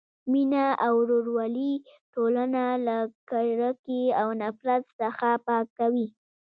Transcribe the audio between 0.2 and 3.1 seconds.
مینه او ورورولي ټولنه له